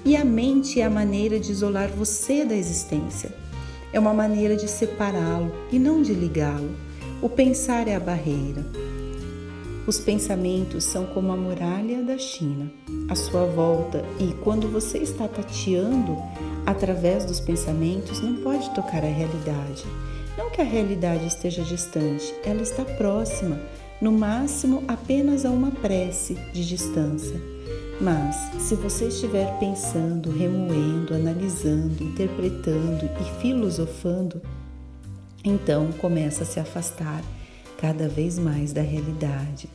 e 0.04 0.16
a 0.16 0.25
mente 0.25 0.80
é 0.80 0.85
a 0.85 0.90
maneira 0.90 1.40
de 1.40 1.50
isolar 1.50 1.88
você 1.88 2.44
da 2.44 2.54
existência. 2.54 3.32
É 3.92 3.99
uma 3.99 4.14
maneira 4.14 4.54
de 4.54 4.70
separá-lo 4.70 5.52
e 5.73 5.80
não 5.80 6.00
de 6.00 6.14
ligá-lo. 6.14 6.76
O 7.20 7.28
pensar 7.28 7.88
é 7.88 7.97
a 7.97 8.00
barreira. 8.00 8.64
Os 9.90 9.99
pensamentos 9.99 10.85
são 10.85 11.04
como 11.06 11.32
a 11.32 11.37
muralha 11.37 12.00
da 12.04 12.16
China, 12.16 12.70
à 13.09 13.16
sua 13.16 13.44
volta, 13.44 14.04
e 14.20 14.32
quando 14.35 14.68
você 14.68 14.99
está 14.99 15.26
tateando, 15.26 16.16
através 16.64 17.25
dos 17.25 17.40
pensamentos, 17.40 18.20
não 18.20 18.37
pode 18.37 18.73
tocar 18.73 19.02
a 19.02 19.09
realidade. 19.09 19.85
Não 20.38 20.49
que 20.49 20.61
a 20.61 20.64
realidade 20.64 21.26
esteja 21.26 21.64
distante, 21.64 22.32
ela 22.44 22.62
está 22.62 22.85
próxima, 22.85 23.61
no 24.00 24.12
máximo 24.12 24.85
apenas 24.87 25.44
a 25.44 25.50
uma 25.50 25.73
prece 25.73 26.35
de 26.52 26.68
distância. 26.68 27.42
Mas, 28.00 28.37
se 28.62 28.76
você 28.76 29.06
estiver 29.06 29.59
pensando, 29.59 30.30
remoendo, 30.30 31.16
analisando, 31.16 32.00
interpretando 32.00 33.11
e 33.20 33.40
filosofando, 33.42 34.40
então 35.44 35.90
começa 35.99 36.44
a 36.44 36.47
se 36.47 36.61
afastar 36.61 37.25
cada 37.80 38.08
vez 38.08 38.38
mais 38.38 38.72
da 38.72 38.82
realidade, 38.82 39.68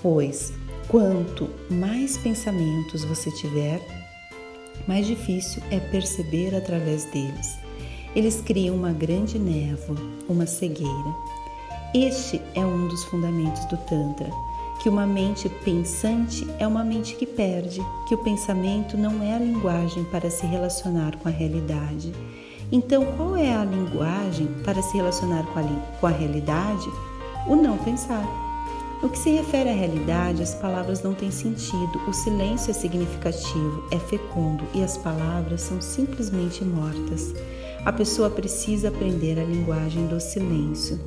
pois 0.00 0.52
quanto 0.88 1.50
mais 1.68 2.16
pensamentos 2.16 3.04
você 3.04 3.30
tiver, 3.32 3.80
mais 4.86 5.06
difícil 5.06 5.62
é 5.70 5.78
perceber 5.78 6.54
através 6.54 7.04
deles. 7.06 7.58
Eles 8.14 8.40
criam 8.40 8.76
uma 8.76 8.92
grande 8.92 9.38
névoa, 9.38 9.96
uma 10.28 10.46
cegueira. 10.46 11.14
Este 11.94 12.40
é 12.54 12.60
um 12.60 12.88
dos 12.88 13.04
fundamentos 13.04 13.64
do 13.66 13.76
Tantra, 13.76 14.30
que 14.82 14.88
uma 14.88 15.06
mente 15.06 15.48
pensante 15.64 16.46
é 16.58 16.66
uma 16.66 16.84
mente 16.84 17.14
que 17.16 17.26
perde, 17.26 17.80
que 18.08 18.14
o 18.14 18.18
pensamento 18.18 18.96
não 18.96 19.22
é 19.22 19.34
a 19.34 19.38
linguagem 19.38 20.04
para 20.04 20.30
se 20.30 20.46
relacionar 20.46 21.16
com 21.18 21.28
a 21.28 21.32
realidade. 21.32 22.12
Então, 22.72 23.04
qual 23.16 23.36
é 23.36 23.52
a 23.52 23.64
linguagem 23.64 24.46
para 24.64 24.80
se 24.80 24.96
relacionar 24.96 25.44
com 25.52 25.58
a, 25.58 25.62
com 26.00 26.06
a 26.06 26.10
realidade? 26.10 26.88
O 27.46 27.56
não 27.56 27.78
pensar. 27.78 28.24
No 29.02 29.08
que 29.08 29.18
se 29.18 29.30
refere 29.30 29.70
à 29.70 29.72
realidade, 29.72 30.42
as 30.42 30.54
palavras 30.54 31.02
não 31.02 31.14
têm 31.14 31.30
sentido, 31.30 31.98
o 32.06 32.12
silêncio 32.12 32.70
é 32.70 32.74
significativo, 32.74 33.82
é 33.90 33.98
fecundo 33.98 34.64
e 34.74 34.82
as 34.82 34.98
palavras 34.98 35.62
são 35.62 35.80
simplesmente 35.80 36.62
mortas. 36.62 37.34
A 37.84 37.92
pessoa 37.92 38.28
precisa 38.28 38.88
aprender 38.88 39.40
a 39.40 39.44
linguagem 39.44 40.06
do 40.06 40.20
silêncio. 40.20 41.00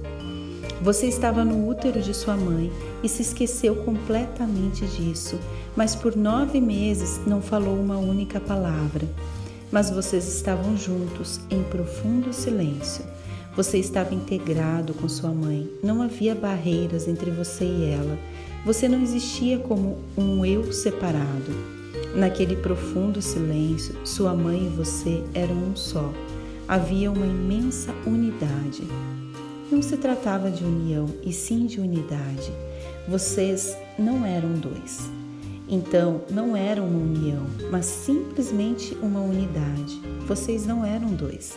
Você 0.82 1.06
estava 1.06 1.46
no 1.46 1.68
útero 1.68 2.02
de 2.02 2.16
sua 2.16 2.36
mãe 2.36 2.72
e 3.04 3.08
se 3.08 3.22
esqueceu 3.22 3.76
completamente 3.76 4.88
disso, 4.88 5.40
mas 5.76 5.96
por 5.96 6.16
nove 6.16 6.60
meses 6.60 7.22
não 7.28 7.42
falou 7.42 7.76
uma 7.76 7.98
única 7.98 8.40
palavra. 8.40 9.08
Mas 9.72 9.92
vocês 9.92 10.28
estavam 10.28 10.76
juntos 10.76 11.40
em 11.50 11.62
profundo 11.64 12.34
silêncio. 12.34 13.06
Você 13.56 13.78
estava 13.78 14.16
integrado 14.16 14.96
com 14.96 15.08
sua 15.08 15.30
mãe, 15.30 15.70
não 15.84 16.02
havia 16.02 16.34
barreiras 16.34 17.08
entre 17.08 17.30
você 17.30 17.64
e 17.64 17.86
ela. 17.86 18.18
Você 18.66 18.88
não 18.88 19.00
existia 19.00 19.60
como 19.60 20.00
um 20.18 20.44
eu 20.44 20.74
separado. 20.74 21.52
Naquele 22.16 22.56
profundo 22.56 23.22
silêncio, 23.22 23.96
sua 24.04 24.34
mãe 24.34 24.66
e 24.66 24.70
você 24.70 25.24
eram 25.36 25.56
um 25.56 25.76
só. 25.76 26.12
Havia 26.68 27.12
uma 27.12 27.28
imensa 27.28 27.94
unidade. 28.08 28.82
Não 29.72 29.84
se 29.84 29.98
tratava 29.98 30.50
de 30.50 30.64
união, 30.64 31.08
e 31.24 31.32
sim 31.32 31.68
de 31.68 31.80
unidade. 31.80 32.52
Vocês 33.08 33.78
não 34.00 34.26
eram 34.26 34.54
dois. 34.54 35.12
Então, 35.70 36.22
não 36.30 36.56
era 36.56 36.82
uma 36.82 37.00
união, 37.00 37.46
mas 37.70 37.86
simplesmente 37.86 38.98
uma 39.00 39.20
unidade. 39.22 40.02
Vocês 40.28 40.66
não 40.66 40.84
eram 40.84 41.10
dois. 41.10 41.56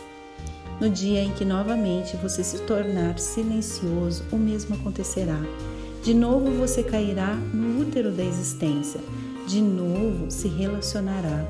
No 0.79 0.89
dia 0.91 1.23
em 1.23 1.31
que 1.31 1.43
novamente 1.43 2.15
você 2.17 2.43
se 2.43 2.59
tornar 2.59 3.17
silencioso, 3.17 4.23
o 4.31 4.37
mesmo 4.37 4.75
acontecerá. 4.75 5.39
De 6.03 6.13
novo 6.13 6.51
você 6.51 6.83
cairá 6.83 7.33
no 7.33 7.81
útero 7.81 8.11
da 8.11 8.23
existência. 8.23 9.01
De 9.47 9.59
novo 9.59 10.29
se 10.29 10.47
relacionará. 10.47 11.45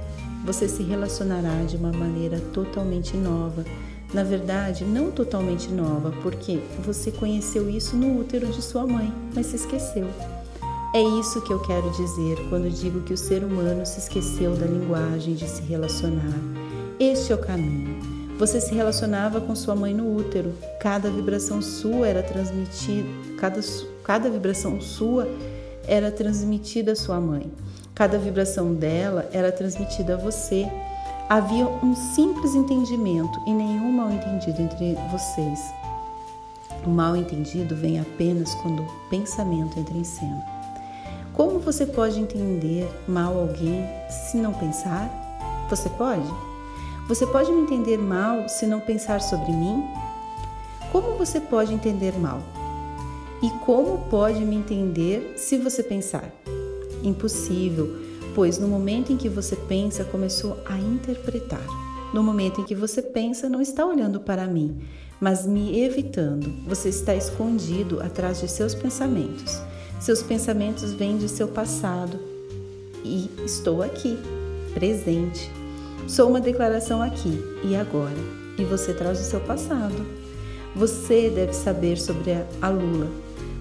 Você 0.45 0.69
se 0.69 0.81
relacionará 0.81 1.63
de 1.65 1.75
uma 1.75 1.91
maneira 1.91 2.39
totalmente 2.53 3.17
nova. 3.17 3.65
Na 4.13 4.23
verdade, 4.23 4.85
não 4.85 5.11
totalmente 5.11 5.69
nova, 5.69 6.13
porque 6.23 6.61
você 6.85 7.11
conheceu 7.11 7.69
isso 7.69 7.97
no 7.97 8.21
útero 8.21 8.47
de 8.47 8.61
sua 8.61 8.87
mãe, 8.87 9.13
mas 9.35 9.47
se 9.47 9.57
esqueceu. 9.57 10.07
É 10.95 11.03
isso 11.19 11.41
que 11.41 11.51
eu 11.51 11.59
quero 11.59 11.91
dizer 11.91 12.37
quando 12.49 12.71
digo 12.71 13.01
que 13.01 13.13
o 13.13 13.17
ser 13.17 13.43
humano 13.43 13.85
se 13.85 13.99
esqueceu 13.99 14.55
da 14.55 14.65
linguagem 14.65 15.35
de 15.35 15.47
se 15.49 15.61
relacionar. 15.63 16.33
Este 16.97 17.33
é 17.33 17.35
o 17.35 17.39
caminho. 17.39 18.16
Você 18.37 18.61
se 18.61 18.73
relacionava 18.75 19.41
com 19.41 19.55
sua 19.55 19.75
mãe 19.75 19.95
no 19.95 20.15
útero. 20.15 20.53
Cada 20.79 21.09
vibração 21.09 21.59
sua 21.59 22.07
era 22.07 22.21
transmitida, 22.21 23.09
cada, 23.39 23.59
cada 24.03 24.29
vibração 24.29 24.79
sua 24.79 25.27
era 25.87 26.11
transmitida 26.11 26.91
à 26.91 26.95
sua 26.95 27.19
mãe. 27.19 27.51
Cada 27.95 28.19
vibração 28.19 28.75
dela 28.75 29.27
era 29.33 29.51
transmitida 29.51 30.13
a 30.13 30.17
você. 30.17 30.67
Havia 31.27 31.67
um 31.67 31.95
simples 31.95 32.53
entendimento 32.53 33.39
e 33.47 33.51
nenhum 33.51 33.91
mal 33.91 34.11
entendido 34.11 34.61
entre 34.61 34.95
vocês. 35.11 35.59
O 36.85 36.89
mal 36.91 37.15
entendido 37.15 37.75
vem 37.75 37.99
apenas 37.99 38.53
quando 38.55 38.83
o 38.83 39.09
pensamento 39.09 39.79
entra 39.79 39.97
em 39.97 40.03
cena. 40.03 40.45
Como 41.33 41.57
você 41.59 41.87
pode 41.87 42.19
entender 42.19 42.87
mal 43.07 43.35
alguém 43.39 43.83
se 44.09 44.37
não 44.37 44.53
pensar? 44.53 45.09
Você 45.69 45.89
pode? 45.89 46.56
Você 47.07 47.25
pode 47.25 47.49
me 47.53 47.61
entender 47.61 47.97
mal 47.97 48.49
se 48.49 48.67
não 48.67 48.81
pensar 48.81 49.21
sobre 49.21 49.53
mim? 49.53 49.81
Como 50.91 51.17
você 51.17 51.39
pode 51.39 51.73
entender 51.73 52.11
mal? 52.19 52.41
E 53.41 53.49
como 53.65 54.09
pode 54.09 54.43
me 54.43 54.57
entender 54.57 55.35
se 55.37 55.57
você 55.57 55.81
pensar? 55.81 56.29
Impossível, 57.01 57.95
pois 58.35 58.57
no 58.57 58.67
momento 58.67 59.13
em 59.13 59.15
que 59.15 59.29
você 59.29 59.55
pensa, 59.55 60.03
começou 60.03 60.57
a 60.65 60.77
interpretar. 60.77 61.65
No 62.13 62.21
momento 62.21 62.59
em 62.59 62.65
que 62.65 62.75
você 62.75 63.01
pensa, 63.01 63.47
não 63.47 63.61
está 63.61 63.85
olhando 63.85 64.19
para 64.19 64.45
mim, 64.45 64.77
mas 65.21 65.45
me 65.45 65.81
evitando. 65.81 66.51
Você 66.67 66.89
está 66.89 67.15
escondido 67.15 68.01
atrás 68.01 68.41
de 68.41 68.49
seus 68.49 68.75
pensamentos. 68.75 69.61
Seus 70.01 70.21
pensamentos 70.21 70.91
vêm 70.91 71.17
de 71.17 71.29
seu 71.29 71.47
passado 71.47 72.19
e 73.01 73.29
estou 73.45 73.81
aqui, 73.81 74.17
presente, 74.73 75.49
Sou 76.07 76.29
uma 76.29 76.39
declaração 76.39 77.01
aqui 77.01 77.37
e 77.65 77.75
agora, 77.75 78.15
e 78.57 78.63
você 78.63 78.93
traz 78.93 79.19
o 79.19 79.23
seu 79.25 79.41
passado. 79.41 79.93
Você 80.73 81.29
deve 81.29 81.51
saber 81.51 81.97
sobre 81.97 82.31
a 82.61 82.69
Lula. 82.69 83.09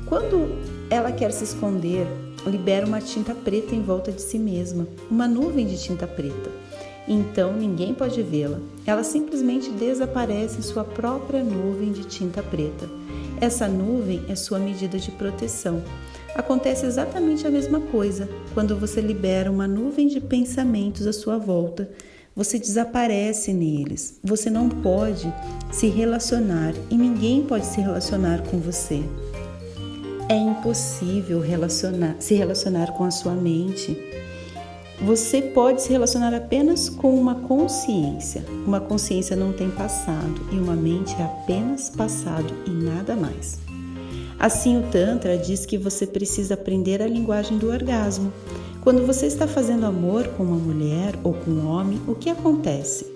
Quando 0.06 0.56
ela 0.88 1.10
quer 1.10 1.32
se 1.32 1.42
esconder, 1.42 2.06
libera 2.46 2.86
uma 2.86 3.00
tinta 3.00 3.34
preta 3.34 3.74
em 3.74 3.82
volta 3.82 4.12
de 4.12 4.22
si 4.22 4.38
mesma, 4.38 4.86
uma 5.10 5.26
nuvem 5.26 5.66
de 5.66 5.76
tinta 5.76 6.06
preta. 6.06 6.48
Então 7.08 7.52
ninguém 7.52 7.92
pode 7.92 8.22
vê-la. 8.22 8.60
Ela 8.86 9.02
simplesmente 9.02 9.68
desaparece 9.70 10.60
em 10.60 10.62
sua 10.62 10.84
própria 10.84 11.42
nuvem 11.42 11.90
de 11.90 12.04
tinta 12.04 12.44
preta. 12.44 12.88
Essa 13.40 13.66
nuvem 13.66 14.22
é 14.28 14.36
sua 14.36 14.60
medida 14.60 15.00
de 15.00 15.10
proteção. 15.10 15.82
Acontece 16.32 16.86
exatamente 16.86 17.44
a 17.44 17.50
mesma 17.50 17.80
coisa 17.80 18.28
quando 18.54 18.76
você 18.76 19.00
libera 19.00 19.50
uma 19.50 19.66
nuvem 19.66 20.06
de 20.06 20.20
pensamentos 20.20 21.08
à 21.08 21.12
sua 21.12 21.38
volta. 21.38 21.90
Você 22.36 22.58
desaparece 22.58 23.50
neles. 23.50 24.20
Você 24.22 24.50
não 24.50 24.68
pode 24.68 25.32
se 25.72 25.86
relacionar 25.86 26.74
e 26.90 26.94
ninguém 26.94 27.42
pode 27.42 27.64
se 27.64 27.80
relacionar 27.80 28.42
com 28.42 28.58
você. 28.58 29.02
É 30.28 30.36
impossível 30.36 31.40
relacionar, 31.40 32.16
se 32.20 32.34
relacionar 32.34 32.92
com 32.92 33.04
a 33.04 33.10
sua 33.10 33.32
mente. 33.32 33.96
Você 35.00 35.40
pode 35.40 35.80
se 35.80 35.90
relacionar 35.90 36.34
apenas 36.34 36.90
com 36.90 37.18
uma 37.18 37.36
consciência. 37.36 38.44
Uma 38.66 38.80
consciência 38.80 39.34
não 39.34 39.54
tem 39.54 39.70
passado 39.70 40.46
e 40.52 40.56
uma 40.56 40.76
mente 40.76 41.14
é 41.18 41.24
apenas 41.24 41.88
passado 41.88 42.52
e 42.66 42.70
nada 42.70 43.16
mais. 43.16 43.65
Assim, 44.38 44.78
o 44.78 44.82
Tantra 44.90 45.38
diz 45.38 45.64
que 45.64 45.78
você 45.78 46.06
precisa 46.06 46.54
aprender 46.54 47.00
a 47.00 47.06
linguagem 47.06 47.56
do 47.56 47.70
orgasmo. 47.70 48.30
Quando 48.82 49.06
você 49.06 49.26
está 49.26 49.46
fazendo 49.46 49.86
amor 49.86 50.28
com 50.28 50.44
uma 50.44 50.56
mulher 50.56 51.18
ou 51.24 51.32
com 51.32 51.50
um 51.50 51.66
homem, 51.66 52.00
o 52.06 52.14
que 52.14 52.28
acontece? 52.28 53.06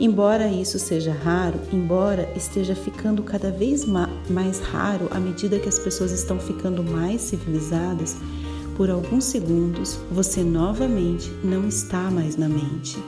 Embora 0.00 0.48
isso 0.48 0.78
seja 0.78 1.12
raro, 1.12 1.58
embora 1.72 2.28
esteja 2.36 2.74
ficando 2.74 3.22
cada 3.22 3.50
vez 3.50 3.84
mais 3.84 4.58
raro 4.60 5.08
à 5.12 5.18
medida 5.18 5.58
que 5.58 5.68
as 5.68 5.78
pessoas 5.78 6.12
estão 6.12 6.38
ficando 6.38 6.82
mais 6.82 7.20
civilizadas, 7.20 8.16
por 8.76 8.90
alguns 8.90 9.24
segundos 9.24 9.98
você 10.10 10.42
novamente 10.42 11.32
não 11.42 11.66
está 11.66 12.10
mais 12.10 12.36
na 12.36 12.48
mente. 12.48 12.98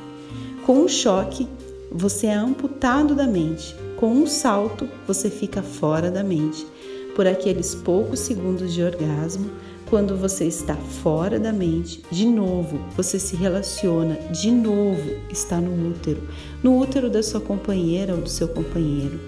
Com 0.65 0.85
um 0.85 0.89
choque, 0.89 1.49
você 1.93 2.29
é 2.29 2.35
amputado 2.35 3.15
da 3.15 3.27
mente. 3.27 3.75
Com 3.97 4.13
um 4.13 4.27
salto, 4.27 4.89
você 5.07 5.29
fica 5.29 5.63
fora 5.63 6.11
da 6.11 6.25
mente 6.25 6.67
por 7.15 7.27
aqueles 7.27 7.75
poucos 7.75 8.21
segundos 8.21 8.73
de 8.73 8.83
orgasmo, 8.83 9.51
quando 9.91 10.17
você 10.17 10.45
está 10.45 10.77
fora 10.77 11.39
da 11.41 11.53
mente, 11.53 12.03
de 12.13 12.25
novo 12.25 12.79
você 12.97 13.19
se 13.19 13.35
relaciona, 13.35 14.15
de 14.31 14.51
novo 14.53 15.17
está 15.29 15.61
no 15.61 15.91
útero, 15.91 16.23
no 16.63 16.79
útero 16.79 17.11
da 17.11 17.23
sua 17.23 17.41
companheira 17.41 18.15
ou 18.15 18.21
do 18.21 18.29
seu 18.29 18.47
companheiro. 18.47 19.19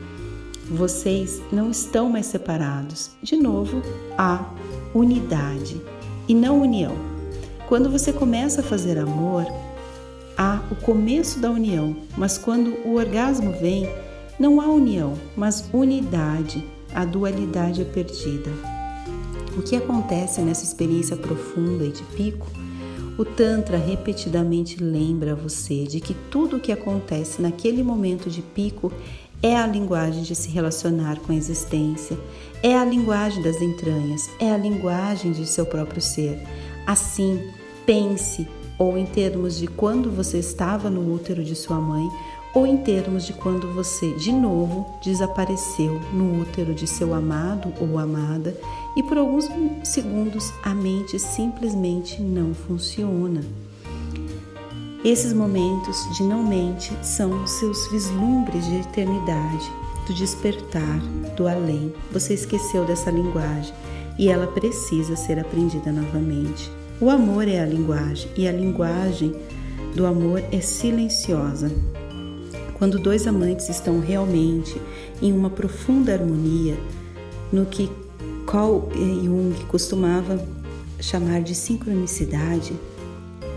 Vocês 0.71 1.43
não 1.53 1.71
estão 1.71 2.09
mais 2.09 2.27
separados. 2.27 3.11
De 3.21 3.37
novo, 3.37 3.83
há 4.17 4.55
unidade 4.95 5.81
e 6.29 6.35
não 6.35 6.62
união. 6.62 6.95
Quando 7.69 7.91
você 7.91 8.12
começa 8.12 8.61
a 8.61 8.65
fazer 8.65 8.99
amor, 8.99 9.45
há 10.39 10.62
o 10.71 10.77
começo 10.77 11.41
da 11.41 11.51
união, 11.51 11.97
mas 12.17 12.39
quando 12.39 12.75
o 12.87 12.95
orgasmo 12.95 13.53
vem, 13.61 13.89
não 14.39 14.61
há 14.61 14.67
união, 14.67 15.15
mas 15.37 15.69
unidade 15.73 16.65
a 16.95 17.05
dualidade 17.05 17.83
é 17.83 17.85
perdida. 17.85 18.51
O 19.57 19.63
que 19.63 19.77
acontece 19.77 20.41
nessa 20.41 20.65
experiência 20.65 21.17
profunda 21.17 21.85
e 21.85 21.93
de 21.93 22.03
pico? 22.05 22.47
O 23.19 23.25
Tantra 23.25 23.77
repetidamente 23.77 24.83
lembra 24.83 25.35
você 25.35 25.85
de 25.85 26.01
que 26.01 26.15
tudo 26.31 26.57
o 26.57 26.61
que 26.61 26.73
acontece 26.73 27.43
naquele 27.43 27.83
momento 27.83 28.31
de 28.31 28.41
pico 28.41 28.91
é 29.43 29.57
a 29.57 29.67
linguagem 29.67 30.23
de 30.23 30.35
se 30.35 30.49
relacionar 30.49 31.19
com 31.19 31.33
a 31.33 31.35
existência, 31.35 32.17
é 32.63 32.79
a 32.79 32.85
linguagem 32.85 33.43
das 33.43 33.61
entranhas, 33.61 34.31
é 34.39 34.51
a 34.51 34.57
linguagem 34.57 35.33
de 35.33 35.45
seu 35.47 35.67
próprio 35.67 36.01
ser. 36.01 36.40
Assim, 36.87 37.51
pense, 37.85 38.49
ou 38.79 38.97
em 38.97 39.05
termos 39.05 39.59
de 39.59 39.66
quando 39.66 40.11
você 40.11 40.38
estava 40.38 40.88
no 40.88 41.12
útero 41.12 41.45
de 41.45 41.55
sua 41.55 41.81
mãe, 41.81 42.09
ou 42.55 42.67
em 42.67 42.79
termos 42.79 43.25
de 43.25 43.33
quando 43.33 43.73
você 43.73 44.12
de 44.15 44.33
novo 44.33 44.87
desapareceu 45.03 46.01
no 46.12 46.43
útero 46.43 46.75
de 46.75 46.87
seu 46.87 47.15
amado 47.15 47.73
ou 47.81 47.99
amada 47.99 48.57
e 48.97 49.03
por 49.03 49.17
alguns 49.17 49.49
segundos 49.83 50.53
a 50.62 50.75
mente 50.75 51.19
simplesmente 51.19 52.21
não 52.21 52.55
funciona. 52.55 53.43
Esses 55.05 55.33
momentos 55.33 55.97
de 56.17 56.23
não 56.23 56.45
mente 56.45 56.93
são 57.03 57.45
seus 57.47 57.91
vislumbres 57.91 58.65
de 58.67 58.77
eternidade, 58.77 59.69
do 60.07 60.15
despertar, 60.15 61.01
do 61.37 61.49
além. 61.49 61.93
Você 62.12 62.35
esqueceu 62.35 62.85
dessa 62.85 63.11
linguagem 63.11 63.75
e 64.17 64.29
ela 64.29 64.47
precisa 64.47 65.17
ser 65.17 65.41
aprendida 65.41 65.91
novamente. 65.91 66.71
O 67.01 67.11
amor 67.11 67.49
é 67.49 67.61
a 67.61 67.67
linguagem 67.67 68.31
e 68.37 68.47
a 68.47 68.53
linguagem 68.53 69.35
do 69.97 70.07
amor 70.07 70.41
é 70.53 70.61
silenciosa. 70.61 71.73
Quando 72.83 72.99
dois 72.99 73.29
amantes 73.29 73.68
estão 73.68 74.01
realmente 74.01 74.77
em 75.23 75.33
uma 75.33 75.49
profunda 75.49 76.12
harmonia, 76.12 76.77
no 77.53 77.64
que 77.64 77.88
Carl 78.45 78.88
Jung 78.92 79.55
costumava 79.66 80.45
chamar 80.99 81.42
de 81.42 81.55
sincronicidade, 81.55 82.73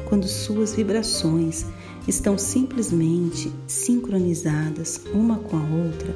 quando 0.08 0.28
suas 0.28 0.76
vibrações 0.76 1.66
estão 2.08 2.38
simplesmente 2.38 3.52
sincronizadas 3.66 5.02
uma 5.12 5.40
com 5.40 5.58
a 5.58 5.86
outra, 5.88 6.16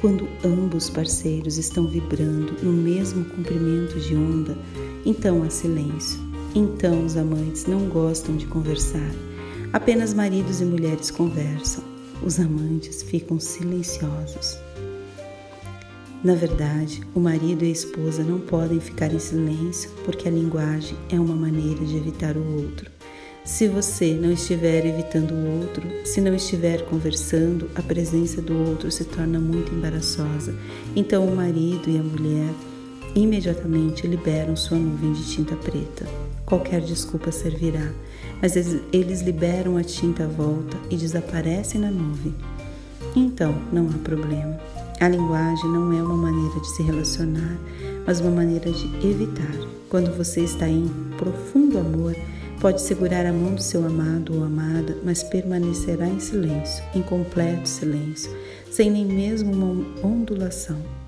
quando 0.00 0.26
ambos 0.44 0.90
parceiros 0.90 1.58
estão 1.58 1.86
vibrando 1.86 2.56
no 2.60 2.72
mesmo 2.72 3.24
comprimento 3.24 4.00
de 4.00 4.16
onda, 4.16 4.58
então 5.06 5.44
há 5.44 5.48
silêncio. 5.48 6.18
Então 6.56 7.06
os 7.06 7.16
amantes 7.16 7.66
não 7.66 7.88
gostam 7.88 8.36
de 8.36 8.46
conversar. 8.46 9.12
Apenas 9.72 10.12
maridos 10.12 10.60
e 10.60 10.64
mulheres 10.64 11.08
conversam 11.08 11.91
os 12.24 12.38
amantes 12.38 13.02
ficam 13.02 13.38
silenciosos. 13.38 14.58
Na 16.22 16.34
verdade, 16.34 17.02
o 17.14 17.20
marido 17.20 17.64
e 17.64 17.68
a 17.68 17.72
esposa 17.72 18.22
não 18.22 18.38
podem 18.38 18.78
ficar 18.78 19.12
em 19.12 19.18
silêncio 19.18 19.90
porque 20.04 20.28
a 20.28 20.30
linguagem 20.30 20.96
é 21.10 21.18
uma 21.18 21.34
maneira 21.34 21.84
de 21.84 21.96
evitar 21.96 22.36
o 22.36 22.62
outro. 22.62 22.88
Se 23.44 23.66
você 23.66 24.14
não 24.14 24.30
estiver 24.30 24.86
evitando 24.86 25.32
o 25.32 25.60
outro, 25.60 25.82
se 26.04 26.20
não 26.20 26.32
estiver 26.32 26.86
conversando, 26.86 27.68
a 27.74 27.82
presença 27.82 28.40
do 28.40 28.56
outro 28.56 28.88
se 28.88 29.04
torna 29.04 29.40
muito 29.40 29.74
embaraçosa. 29.74 30.54
Então, 30.94 31.26
o 31.26 31.34
marido 31.34 31.90
e 31.90 31.98
a 31.98 32.02
mulher 32.04 32.54
imediatamente 33.16 34.06
liberam 34.06 34.54
sua 34.54 34.78
nuvem 34.78 35.12
de 35.12 35.24
tinta 35.28 35.56
preta. 35.56 36.06
Qualquer 36.46 36.82
desculpa 36.82 37.32
servirá 37.32 37.92
mas 38.42 38.56
eles 38.56 39.22
liberam 39.22 39.76
a 39.76 39.84
tinta 39.84 40.24
à 40.24 40.26
volta 40.26 40.76
e 40.90 40.96
desaparecem 40.96 41.80
na 41.80 41.92
nuvem. 41.92 42.34
Então, 43.14 43.54
não 43.72 43.88
há 43.88 43.98
problema. 43.98 44.58
A 45.00 45.08
linguagem 45.08 45.70
não 45.70 45.92
é 45.92 46.02
uma 46.02 46.16
maneira 46.16 46.60
de 46.60 46.68
se 46.70 46.82
relacionar, 46.82 47.56
mas 48.04 48.20
uma 48.20 48.32
maneira 48.32 48.70
de 48.70 48.86
evitar. 49.06 49.54
Quando 49.88 50.16
você 50.16 50.40
está 50.40 50.68
em 50.68 50.90
profundo 51.16 51.78
amor, 51.78 52.16
pode 52.60 52.80
segurar 52.80 53.26
a 53.26 53.32
mão 53.32 53.54
do 53.54 53.62
seu 53.62 53.86
amado 53.86 54.34
ou 54.34 54.44
amada, 54.44 54.96
mas 55.04 55.22
permanecerá 55.22 56.08
em 56.08 56.18
silêncio, 56.18 56.82
em 56.94 57.02
completo 57.02 57.68
silêncio, 57.68 58.30
sem 58.70 58.90
nem 58.90 59.04
mesmo 59.04 59.52
uma 59.52 60.06
ondulação. 60.06 61.01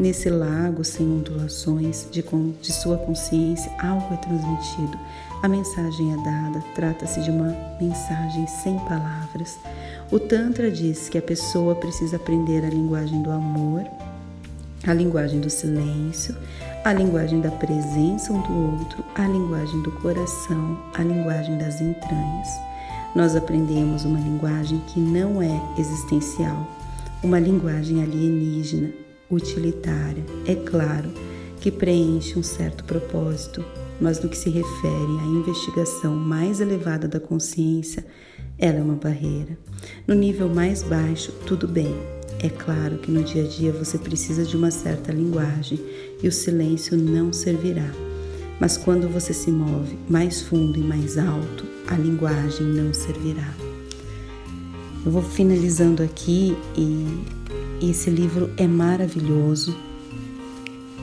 Nesse 0.00 0.30
lago 0.30 0.82
sem 0.82 1.06
ondulações 1.06 2.08
de, 2.10 2.24
de 2.62 2.72
sua 2.72 2.96
consciência, 2.96 3.70
algo 3.78 4.14
é 4.14 4.16
transmitido, 4.16 4.98
a 5.42 5.46
mensagem 5.46 6.14
é 6.14 6.16
dada, 6.24 6.64
trata-se 6.74 7.20
de 7.20 7.30
uma 7.30 7.54
mensagem 7.78 8.46
sem 8.46 8.78
palavras. 8.78 9.58
O 10.10 10.18
Tantra 10.18 10.70
diz 10.70 11.10
que 11.10 11.18
a 11.18 11.22
pessoa 11.22 11.74
precisa 11.74 12.16
aprender 12.16 12.64
a 12.64 12.70
linguagem 12.70 13.20
do 13.20 13.30
amor, 13.30 13.84
a 14.86 14.94
linguagem 14.94 15.38
do 15.38 15.50
silêncio, 15.50 16.34
a 16.82 16.94
linguagem 16.94 17.42
da 17.42 17.50
presença 17.50 18.32
um 18.32 18.40
do 18.40 18.80
outro, 18.80 19.04
a 19.14 19.28
linguagem 19.28 19.82
do 19.82 19.92
coração, 20.00 20.78
a 20.94 21.02
linguagem 21.02 21.58
das 21.58 21.78
entranhas. 21.78 22.48
Nós 23.14 23.36
aprendemos 23.36 24.06
uma 24.06 24.18
linguagem 24.18 24.82
que 24.86 24.98
não 24.98 25.42
é 25.42 25.60
existencial, 25.76 26.66
uma 27.22 27.38
linguagem 27.38 28.02
alienígena, 28.02 28.99
utilitária, 29.30 30.24
é 30.46 30.54
claro, 30.54 31.10
que 31.60 31.70
preenche 31.70 32.38
um 32.38 32.42
certo 32.42 32.84
propósito, 32.84 33.64
mas 34.00 34.20
no 34.20 34.28
que 34.28 34.36
se 34.36 34.48
refere 34.48 35.18
à 35.20 35.26
investigação 35.26 36.14
mais 36.14 36.60
elevada 36.60 37.06
da 37.06 37.20
consciência, 37.20 38.04
ela 38.58 38.78
é 38.78 38.82
uma 38.82 38.94
barreira. 38.94 39.58
No 40.06 40.14
nível 40.14 40.48
mais 40.48 40.82
baixo, 40.82 41.32
tudo 41.46 41.68
bem. 41.68 41.94
É 42.42 42.48
claro 42.48 42.96
que 42.98 43.10
no 43.10 43.22
dia 43.22 43.44
a 43.44 43.46
dia 43.46 43.72
você 43.72 43.98
precisa 43.98 44.44
de 44.44 44.56
uma 44.56 44.70
certa 44.70 45.12
linguagem 45.12 45.78
e 46.22 46.26
o 46.26 46.32
silêncio 46.32 46.96
não 46.96 47.32
servirá. 47.32 47.90
Mas 48.58 48.76
quando 48.76 49.08
você 49.08 49.32
se 49.32 49.50
move 49.50 49.98
mais 50.08 50.40
fundo 50.42 50.78
e 50.78 50.82
mais 50.82 51.18
alto, 51.18 51.64
a 51.86 51.96
linguagem 51.96 52.66
não 52.66 52.92
servirá. 52.94 53.54
Eu 55.04 55.12
vou 55.12 55.22
finalizando 55.22 56.02
aqui 56.02 56.56
e 56.76 57.06
esse 57.80 58.10
livro 58.10 58.50
é 58.56 58.66
maravilhoso. 58.66 59.76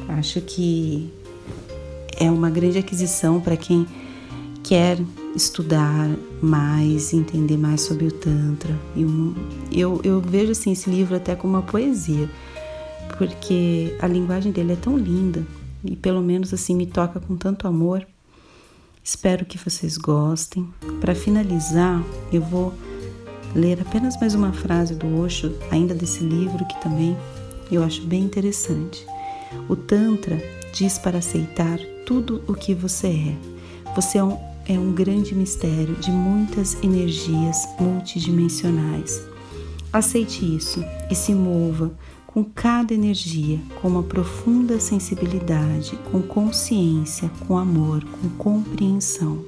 Acho 0.10 0.42
que 0.42 1.12
é 2.20 2.30
uma 2.32 2.50
grande 2.50 2.78
aquisição 2.78 3.40
para 3.40 3.58
quem 3.58 3.88
quer 4.63 4.98
estudar 5.36 6.10
mais, 6.42 7.13
entender 7.13 7.58
mais 7.58 7.82
sobre 7.82 8.08
o 8.08 8.12
Tantra. 8.12 8.76
Eu, 9.72 10.02
eu 10.04 10.20
vejo 10.20 10.52
assim, 10.52 10.72
esse 10.72 10.90
livro 10.90 11.16
até 11.16 11.36
como 11.36 11.54
uma 11.54 11.62
poesia, 11.62 12.30
porque 13.18 13.96
a 14.00 14.08
linguagem 14.08 14.52
dele 14.52 14.74
é 14.74 14.76
tão 14.76 14.98
linda 14.98 15.46
e 15.84 15.96
pelo 15.96 16.22
menos 16.22 16.54
assim 16.54 16.76
me 16.76 16.86
toca 16.86 17.20
com 17.20 17.36
tanto 17.36 17.68
amor. 17.68 18.06
Espero 19.04 19.46
que 19.46 19.58
vocês 19.58 19.96
gostem. 19.96 20.68
Para 21.00 21.16
finalizar, 21.16 22.04
eu 22.32 22.42
vou 22.42 22.74
ler 23.56 23.82
apenas 23.82 24.20
mais 24.20 24.36
uma 24.36 24.54
frase 24.54 24.96
do 24.96 25.20
Osho, 25.20 25.56
ainda 25.72 25.94
desse 25.94 26.24
livro 26.24 26.66
que 26.66 26.82
também 26.82 27.18
eu 27.72 27.84
acho 27.84 28.02
bem 28.02 28.24
interessante. 28.24 29.06
O 29.68 29.76
Tantra 29.76 30.42
diz 30.74 30.98
para 30.98 31.18
aceitar 31.18 31.80
tudo 32.06 32.44
o 32.48 32.54
que 32.54 32.74
você 32.74 33.08
é. 33.08 33.94
Você 33.96 34.18
é 34.18 34.24
um, 34.24 34.38
é 34.68 34.78
um 34.78 34.94
grande 34.94 35.34
mistério 35.34 35.96
de 35.96 36.12
muitas 36.12 36.82
energias 36.84 37.68
multidimensionais. 37.80 39.22
Aceite 39.92 40.56
isso 40.56 40.84
e 41.10 41.16
se 41.16 41.34
mova 41.34 41.92
com 42.28 42.44
cada 42.44 42.94
energia 42.94 43.60
com 43.82 43.88
uma 43.88 44.04
profunda 44.04 44.80
sensibilidade, 44.80 45.98
com 46.12 46.22
consciência, 46.22 47.32
com 47.48 47.58
amor, 47.58 48.04
com 48.04 48.30
compreensão. 48.38 49.44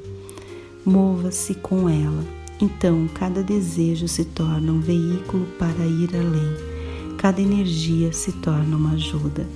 Mova-se 0.84 1.54
com 1.54 1.88
ela. 1.88 2.39
Então, 2.62 3.08
cada 3.14 3.42
desejo 3.42 4.08
se 4.08 4.26
torna 4.26 4.72
um 4.72 4.82
veículo 4.82 5.46
para 5.58 5.86
ir 5.86 6.10
além. 6.14 7.16
Cada 7.18 7.42
energia 7.42 8.12
se 8.12 8.32
torna 8.34 8.76
uma 8.76 8.94
ajuda. 8.94 9.48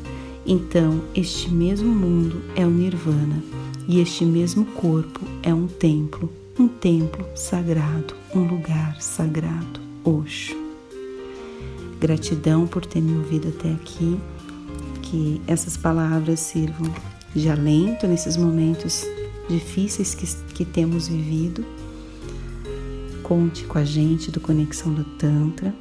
Então, 0.46 1.02
este 1.16 1.50
mesmo 1.50 1.90
mundo 1.90 2.42
é 2.56 2.66
o 2.66 2.70
Nirvana 2.70 3.44
e 3.88 4.00
este 4.00 4.26
mesmo 4.26 4.66
corpo 4.66 5.22
é 5.42 5.54
um 5.54 5.68
templo, 5.68 6.30
um 6.58 6.68
templo 6.68 7.26
sagrado, 7.36 8.16
um 8.34 8.44
lugar 8.44 9.02
sagrado, 9.02 9.80
Oxo. 10.04 10.56
Gratidão 12.00 12.68
por 12.68 12.86
ter 12.86 13.02
me 13.02 13.18
ouvido 13.18 13.50
até 13.50 13.72
aqui, 13.72 14.18
que 15.02 15.42
essas 15.48 15.78
palavras 15.78 16.40
sirvam 16.40 16.94
de 17.36 17.50
alento 17.50 18.08
nesses 18.08 18.38
momentos 18.38 19.06
difíceis 19.50 20.14
que, 20.14 20.26
que 20.54 20.66
temos 20.66 21.08
vivido. 21.08 21.66
Conte 23.34 23.64
com 23.64 23.80
a 23.80 23.84
gente 23.84 24.30
do 24.30 24.40
Conexão 24.40 24.94
do 24.94 25.04
Tantra. 25.04 25.74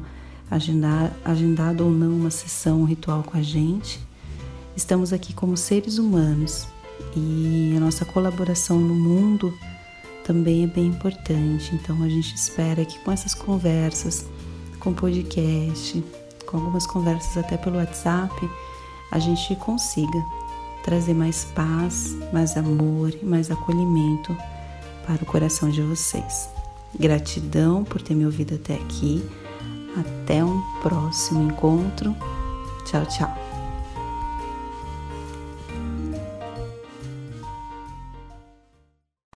agendar, 0.51 1.11
agendado 1.25 1.85
ou 1.85 1.89
não 1.89 2.11
uma 2.11 2.29
sessão 2.29 2.81
um 2.81 2.85
ritual 2.85 3.23
com 3.23 3.35
a 3.35 3.41
gente. 3.41 4.05
Estamos 4.75 5.13
aqui 5.13 5.33
como 5.33 5.55
seres 5.55 5.97
humanos 5.97 6.67
e 7.15 7.73
a 7.75 7.79
nossa 7.79 8.03
colaboração 8.03 8.77
no 8.77 8.93
mundo 8.93 9.53
também 10.25 10.63
é 10.63 10.67
bem 10.67 10.87
importante. 10.87 11.73
Então 11.73 12.01
a 12.03 12.09
gente 12.09 12.35
espera 12.35 12.83
que 12.83 12.99
com 12.99 13.11
essas 13.11 13.33
conversas, 13.33 14.25
com 14.79 14.93
podcast, 14.93 16.03
com 16.45 16.57
algumas 16.57 16.85
conversas 16.85 17.37
até 17.37 17.55
pelo 17.55 17.77
WhatsApp, 17.77 18.33
a 19.11 19.19
gente 19.19 19.55
consiga 19.57 20.23
trazer 20.83 21.13
mais 21.13 21.45
paz, 21.55 22.15
mais 22.33 22.57
amor 22.57 23.13
e 23.13 23.25
mais 23.25 23.49
acolhimento 23.49 24.35
para 25.05 25.23
o 25.23 25.25
coração 25.25 25.69
de 25.69 25.81
vocês. 25.81 26.49
Gratidão 26.99 27.83
por 27.83 28.01
ter 28.01 28.13
me 28.13 28.25
ouvido 28.25 28.55
até 28.55 28.75
aqui. 28.75 29.23
Até 29.97 30.43
um 30.43 30.61
próximo 30.81 31.49
encontro. 31.49 32.15
Tchau, 32.85 33.05
tchau. 33.05 33.44